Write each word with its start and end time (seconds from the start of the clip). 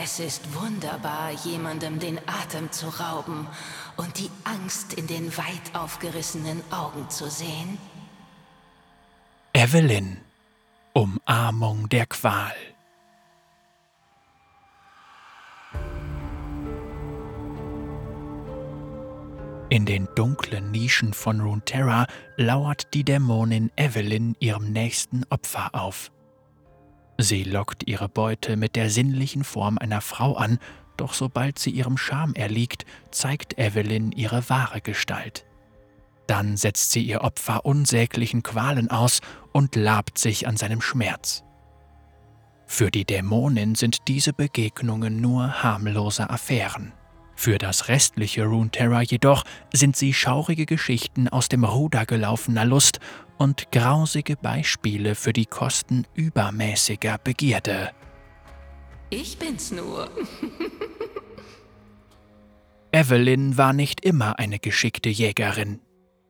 Es 0.00 0.20
ist 0.20 0.54
wunderbar, 0.54 1.32
jemandem 1.44 1.98
den 1.98 2.20
Atem 2.28 2.70
zu 2.70 2.86
rauben 2.86 3.48
und 3.96 4.20
die 4.20 4.30
Angst 4.44 4.92
in 4.92 5.08
den 5.08 5.36
weit 5.36 5.74
aufgerissenen 5.74 6.62
Augen 6.70 7.10
zu 7.10 7.28
sehen. 7.28 7.78
Evelyn, 9.52 10.18
Umarmung 10.92 11.88
der 11.88 12.06
Qual. 12.06 12.54
In 19.68 19.84
den 19.84 20.06
dunklen 20.14 20.70
Nischen 20.70 21.12
von 21.12 21.40
Runeterra 21.40 22.06
lauert 22.36 22.94
die 22.94 23.02
Dämonin 23.02 23.72
Evelyn 23.74 24.36
ihrem 24.38 24.70
nächsten 24.70 25.24
Opfer 25.28 25.70
auf. 25.72 26.12
Sie 27.18 27.42
lockt 27.42 27.88
ihre 27.88 28.08
Beute 28.08 28.56
mit 28.56 28.76
der 28.76 28.90
sinnlichen 28.90 29.42
Form 29.42 29.76
einer 29.76 30.00
Frau 30.00 30.34
an, 30.36 30.58
doch 30.96 31.14
sobald 31.14 31.58
sie 31.58 31.70
ihrem 31.70 31.96
Charme 31.96 32.34
erliegt, 32.34 32.86
zeigt 33.10 33.58
Evelyn 33.58 34.12
ihre 34.12 34.48
wahre 34.48 34.80
Gestalt. 34.80 35.44
Dann 36.28 36.56
setzt 36.56 36.92
sie 36.92 37.02
ihr 37.02 37.22
Opfer 37.22 37.64
unsäglichen 37.64 38.42
Qualen 38.42 38.90
aus 38.90 39.20
und 39.52 39.74
labt 39.74 40.18
sich 40.18 40.46
an 40.46 40.56
seinem 40.56 40.80
Schmerz. 40.80 41.42
Für 42.66 42.90
die 42.90 43.04
Dämonin 43.04 43.74
sind 43.74 44.06
diese 44.08 44.32
Begegnungen 44.32 45.20
nur 45.20 45.62
harmlose 45.62 46.28
Affären. 46.30 46.92
Für 47.40 47.56
das 47.56 47.86
restliche 47.86 48.46
Runeterra 48.46 49.00
jedoch 49.00 49.44
sind 49.72 49.94
sie 49.94 50.12
schaurige 50.12 50.66
Geschichten 50.66 51.28
aus 51.28 51.48
dem 51.48 51.62
Ruder 51.62 52.04
gelaufener 52.04 52.64
Lust 52.64 52.98
und 53.36 53.70
grausige 53.70 54.34
Beispiele 54.34 55.14
für 55.14 55.32
die 55.32 55.46
Kosten 55.46 56.04
übermäßiger 56.14 57.16
Begierde. 57.18 57.90
Ich 59.10 59.38
bin's 59.38 59.70
nur. 59.70 60.10
Evelyn 62.90 63.56
war 63.56 63.72
nicht 63.72 64.00
immer 64.04 64.40
eine 64.40 64.58
geschickte 64.58 65.08
Jägerin. 65.08 65.80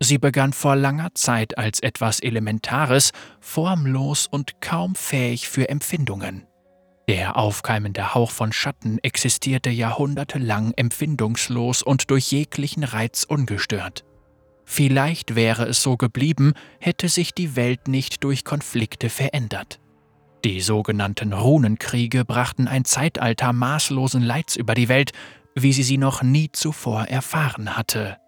Sie 0.00 0.18
begann 0.18 0.52
vor 0.52 0.76
langer 0.76 1.14
Zeit 1.14 1.56
als 1.56 1.80
etwas 1.80 2.20
Elementares, 2.20 3.12
formlos 3.40 4.26
und 4.26 4.60
kaum 4.60 4.94
fähig 4.94 5.48
für 5.48 5.70
Empfindungen. 5.70 6.46
Der 7.08 7.36
aufkeimende 7.36 8.14
Hauch 8.14 8.30
von 8.30 8.52
Schatten 8.52 8.98
existierte 9.02 9.70
jahrhundertelang 9.70 10.72
empfindungslos 10.76 11.82
und 11.82 12.10
durch 12.10 12.30
jeglichen 12.30 12.84
Reiz 12.84 13.24
ungestört. 13.24 14.04
Vielleicht 14.64 15.34
wäre 15.34 15.66
es 15.66 15.82
so 15.82 15.96
geblieben, 15.96 16.52
hätte 16.78 17.08
sich 17.08 17.34
die 17.34 17.56
Welt 17.56 17.88
nicht 17.88 18.22
durch 18.22 18.44
Konflikte 18.44 19.10
verändert. 19.10 19.80
Die 20.44 20.60
sogenannten 20.60 21.32
Runenkriege 21.32 22.24
brachten 22.24 22.68
ein 22.68 22.84
Zeitalter 22.84 23.52
maßlosen 23.52 24.22
Leids 24.22 24.54
über 24.54 24.74
die 24.74 24.88
Welt, 24.88 25.10
wie 25.56 25.72
sie 25.72 25.82
sie 25.82 25.98
noch 25.98 26.22
nie 26.22 26.50
zuvor 26.52 27.04
erfahren 27.04 27.76
hatte. 27.76 28.18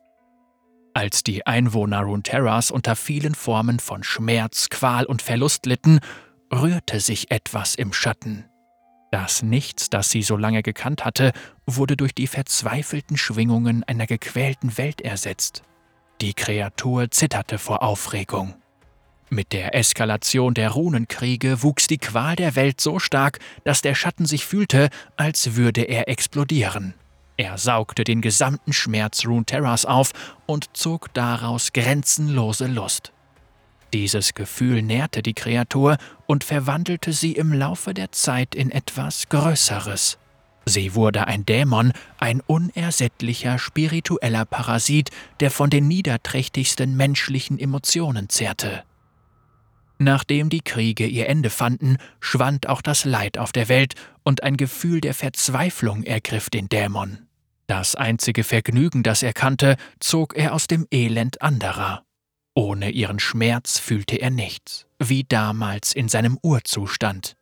Als 0.95 1.23
die 1.23 1.47
Einwohner 1.47 2.01
Runeterras 2.01 2.71
unter 2.71 2.97
vielen 2.97 3.35
Formen 3.35 3.79
von 3.79 4.03
Schmerz, 4.03 4.69
Qual 4.69 5.07
und 5.07 5.23
Verlust 5.23 5.65
litten, 5.65 6.01
rührte 6.53 7.01
sich 7.01 7.31
etwas 7.31 7.77
im 7.77 7.93
Schatten. 7.93 8.45
Das 9.13 9.43
Nichts, 9.43 9.91
das 9.91 10.09
sie 10.09 10.23
so 10.23 10.39
lange 10.39 10.63
gekannt 10.63 11.05
hatte, 11.05 11.33
wurde 11.67 11.99
durch 11.99 12.15
die 12.15 12.27
verzweifelten 12.27 13.19
Schwingungen 13.19 13.85
einer 13.85 14.07
gequälten 14.07 14.79
Welt 14.79 15.03
ersetzt. 15.03 15.63
Die 16.23 16.33
Kreatur 16.33 17.11
zitterte 17.11 17.59
vor 17.59 17.83
Aufregung. 17.83 18.55
Mit 19.29 19.53
der 19.53 19.75
Eskalation 19.75 20.55
der 20.55 20.71
Runenkriege 20.71 21.63
wuchs 21.63 21.89
die 21.89 21.99
Qual 21.99 22.37
der 22.37 22.57
Welt 22.57 22.81
so 22.81 22.99
stark, 22.99 23.39
dass 23.65 23.83
der 23.83 23.95
Schatten 23.95 24.25
sich 24.25 24.47
fühlte, 24.47 24.89
als 25.19 25.57
würde 25.57 25.83
er 25.83 26.09
explodieren. 26.09 26.95
Er 27.37 27.59
saugte 27.59 28.05
den 28.05 28.23
gesamten 28.23 28.73
Schmerz 28.73 29.27
Runeterras 29.27 29.85
auf 29.85 30.13
und 30.47 30.75
zog 30.75 31.13
daraus 31.13 31.75
grenzenlose 31.75 32.67
Lust. 32.67 33.13
Dieses 33.93 34.35
Gefühl 34.35 34.83
nährte 34.83 35.23
die 35.23 35.35
Kreatur 35.35 35.99
und 36.27 36.45
verwandelte 36.45 37.13
sie 37.13 37.33
im 37.33 37.53
Laufe 37.53 37.93
der 37.93 38.11
Zeit 38.13 38.55
in 38.55 38.71
etwas 38.71 39.29
Größeres. 39.29 40.19
Sie 40.65 40.95
wurde 40.95 41.27
ein 41.27 41.45
Dämon, 41.45 41.93
ein 42.19 42.41
unersättlicher 42.41 43.59
spiritueller 43.59 44.45
Parasit, 44.45 45.11
der 45.41 45.51
von 45.51 45.71
den 45.71 45.89
niederträchtigsten 45.89 46.97
menschlichen 46.97 47.59
Emotionen 47.59 48.29
zehrte. 48.29 48.85
Nachdem 49.99 50.49
die 50.49 50.63
Kriege 50.63 51.07
ihr 51.07 51.29
Ende 51.29 51.51
fanden, 51.51 51.99
schwand 52.21 52.69
auch 52.69 52.83
das 52.83 53.05
Leid 53.05 53.39
auf 53.39 53.53
der 53.53 53.69
Welt 53.69 53.95
und 54.23 54.43
ein 54.43 54.57
Gefühl 54.57 55.01
der 55.01 55.15
Verzweiflung 55.15 56.03
ergriff 56.05 56.49
den 56.49 56.69
Dämon. 56.69 57.19
Das 57.67 57.95
einzige 57.95 58.43
Vergnügen, 58.43 59.03
das 59.03 59.23
er 59.23 59.33
kannte, 59.33 59.77
zog 60.01 60.35
er 60.35 60.55
aus 60.55 60.67
dem 60.67 60.87
Elend 60.91 61.43
anderer. 61.43 62.05
Ohne 62.55 62.91
ihren 62.91 63.19
Schmerz 63.19 63.79
fühlte 63.79 64.17
er 64.17 64.31
nichts, 64.31 64.87
wie 64.99 65.25
damals 65.25 65.93
in 65.93 66.09
seinem 66.09 66.39
Urzustand. 66.43 67.35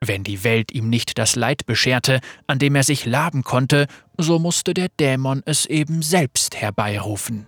Wenn 0.00 0.24
die 0.24 0.44
Welt 0.44 0.72
ihm 0.72 0.88
nicht 0.88 1.18
das 1.18 1.36
Leid 1.36 1.66
bescherte, 1.66 2.20
an 2.46 2.58
dem 2.58 2.74
er 2.74 2.84
sich 2.84 3.04
laben 3.04 3.42
konnte, 3.42 3.86
so 4.16 4.38
musste 4.38 4.74
der 4.74 4.88
Dämon 4.88 5.42
es 5.44 5.66
eben 5.66 6.02
selbst 6.02 6.56
herbeirufen. 6.56 7.46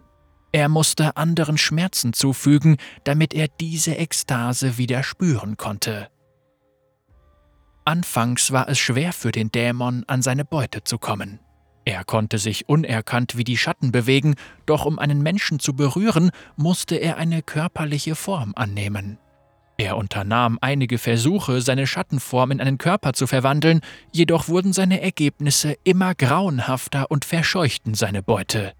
Er 0.52 0.68
musste 0.68 1.16
anderen 1.16 1.58
Schmerzen 1.58 2.12
zufügen, 2.12 2.76
damit 3.04 3.34
er 3.34 3.46
diese 3.46 3.96
Ekstase 3.96 4.78
wieder 4.78 5.04
spüren 5.04 5.56
konnte. 5.56 6.08
Anfangs 7.84 8.50
war 8.50 8.68
es 8.68 8.78
schwer 8.78 9.12
für 9.12 9.32
den 9.32 9.50
Dämon, 9.52 10.04
an 10.06 10.22
seine 10.22 10.44
Beute 10.44 10.82
zu 10.82 10.98
kommen. 10.98 11.40
Er 11.84 12.04
konnte 12.04 12.38
sich 12.38 12.68
unerkannt 12.68 13.36
wie 13.36 13.44
die 13.44 13.56
Schatten 13.56 13.90
bewegen, 13.92 14.34
doch 14.66 14.84
um 14.84 14.98
einen 14.98 15.22
Menschen 15.22 15.58
zu 15.58 15.74
berühren, 15.74 16.30
musste 16.56 16.96
er 16.96 17.16
eine 17.16 17.42
körperliche 17.42 18.14
Form 18.14 18.52
annehmen. 18.54 19.18
Er 19.78 19.96
unternahm 19.96 20.58
einige 20.60 20.98
Versuche, 20.98 21.62
seine 21.62 21.86
Schattenform 21.86 22.50
in 22.50 22.60
einen 22.60 22.76
Körper 22.76 23.14
zu 23.14 23.26
verwandeln, 23.26 23.80
jedoch 24.12 24.48
wurden 24.48 24.74
seine 24.74 25.00
Ergebnisse 25.00 25.74
immer 25.84 26.14
grauenhafter 26.14 27.10
und 27.10 27.24
verscheuchten 27.24 27.94
seine 27.94 28.22
Beute. 28.22 28.74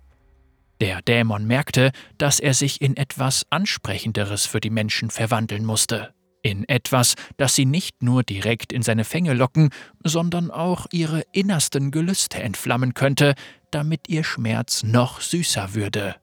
Der 0.83 1.01
Dämon 1.01 1.47
merkte, 1.47 1.93
dass 2.19 2.39
er 2.39 2.53
sich 2.53 2.83
in 2.83 2.99
etwas 2.99 3.47
Ansprechenderes 3.49 4.45
für 4.45 4.61
die 4.61 4.71
Menschen 4.71 5.11
verwandeln 5.11 5.65
musste 5.65 6.13
in 6.43 6.69
etwas, 6.69 7.15
das 7.37 7.55
sie 7.55 7.67
nicht 7.67 8.03
nur 8.03 8.23
direkt 8.23 8.73
in 8.73 8.83
seine 8.83 9.05
Fänge 9.05 9.35
locken, 9.35 9.71
sondern 10.03 10.51
auch 10.51 10.87
ihre 10.93 11.23
innersten 11.33 11.91
Gelüste 11.91 12.43
entflammen 12.43 12.95
könnte, 12.95 13.35
damit 13.71 14.09
ihr 14.09 14.25
Schmerz 14.25 14.83
noch 14.83 15.21
süßer 15.21 15.75
würde. 15.75 16.17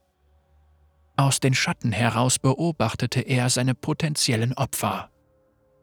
Aus 1.15 1.39
den 1.39 1.53
Schatten 1.53 1.91
heraus 1.91 2.37
beobachtete 2.39 3.21
er 3.21 3.49
seine 3.49 3.73
potenziellen 3.73 4.53
Opfer. 4.53 5.09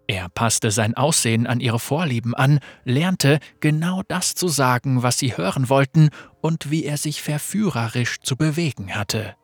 Er 0.07 0.29
passte 0.29 0.71
sein 0.71 0.95
Aussehen 0.95 1.47
an 1.47 1.61
ihre 1.61 1.79
Vorlieben 1.79 2.35
an, 2.35 2.61
lernte 2.85 3.39
genau 3.61 4.03
das 4.07 4.35
zu 4.35 4.49
sagen, 4.49 5.03
was 5.03 5.19
sie 5.19 5.37
hören 5.37 5.69
wollten 5.69 6.11
und 6.43 6.71
wie 6.71 6.85
er 6.85 6.99
sich 6.99 7.23
verführerisch 7.23 8.21
zu 8.21 8.37
bewegen 8.37 8.95
hatte. 8.95 9.35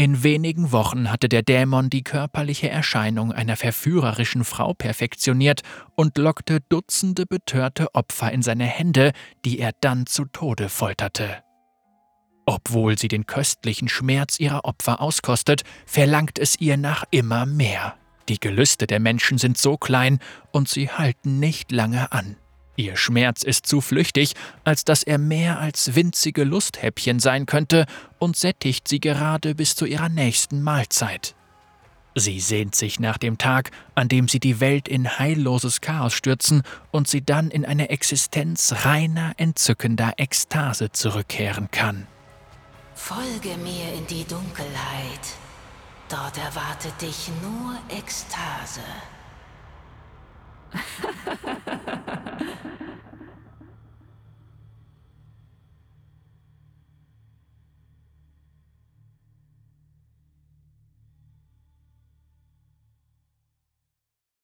In 0.00 0.22
wenigen 0.22 0.70
Wochen 0.70 1.10
hatte 1.10 1.28
der 1.28 1.42
Dämon 1.42 1.90
die 1.90 2.04
körperliche 2.04 2.70
Erscheinung 2.70 3.32
einer 3.32 3.56
verführerischen 3.56 4.44
Frau 4.44 4.72
perfektioniert 4.72 5.62
und 5.96 6.18
lockte 6.18 6.60
Dutzende 6.68 7.26
betörte 7.26 7.92
Opfer 7.96 8.30
in 8.30 8.40
seine 8.40 8.66
Hände, 8.66 9.10
die 9.44 9.58
er 9.58 9.72
dann 9.80 10.06
zu 10.06 10.24
Tode 10.26 10.68
folterte. 10.68 11.42
Obwohl 12.46 12.96
sie 12.96 13.08
den 13.08 13.26
köstlichen 13.26 13.88
Schmerz 13.88 14.38
ihrer 14.38 14.64
Opfer 14.64 15.00
auskostet, 15.00 15.64
verlangt 15.84 16.38
es 16.38 16.60
ihr 16.60 16.76
nach 16.76 17.02
immer 17.10 17.44
mehr. 17.44 17.96
Die 18.28 18.38
Gelüste 18.38 18.86
der 18.86 19.00
Menschen 19.00 19.36
sind 19.36 19.58
so 19.58 19.76
klein 19.76 20.20
und 20.52 20.68
sie 20.68 20.90
halten 20.90 21.40
nicht 21.40 21.72
lange 21.72 22.12
an. 22.12 22.36
Ihr 22.78 22.96
Schmerz 22.96 23.42
ist 23.42 23.66
zu 23.66 23.80
flüchtig, 23.80 24.34
als 24.62 24.84
dass 24.84 25.02
er 25.02 25.18
mehr 25.18 25.58
als 25.58 25.96
winzige 25.96 26.44
Lusthäppchen 26.44 27.18
sein 27.18 27.44
könnte 27.44 27.86
und 28.20 28.36
sättigt 28.36 28.86
sie 28.86 29.00
gerade 29.00 29.56
bis 29.56 29.74
zu 29.74 29.84
ihrer 29.84 30.08
nächsten 30.08 30.62
Mahlzeit. 30.62 31.34
Sie 32.14 32.38
sehnt 32.38 32.76
sich 32.76 33.00
nach 33.00 33.18
dem 33.18 33.36
Tag, 33.36 33.72
an 33.96 34.06
dem 34.06 34.28
sie 34.28 34.38
die 34.38 34.60
Welt 34.60 34.86
in 34.86 35.18
heilloses 35.18 35.80
Chaos 35.80 36.14
stürzen 36.14 36.62
und 36.92 37.08
sie 37.08 37.20
dann 37.20 37.50
in 37.50 37.64
eine 37.64 37.90
Existenz 37.90 38.72
reiner, 38.84 39.32
entzückender 39.38 40.12
Ekstase 40.16 40.92
zurückkehren 40.92 41.72
kann. 41.72 42.06
Folge 42.94 43.56
mir 43.64 43.92
in 43.92 44.06
die 44.06 44.24
Dunkelheit. 44.24 45.26
Dort 46.08 46.38
erwartet 46.38 47.02
dich 47.02 47.28
nur 47.42 47.76
Ekstase. 47.88 48.82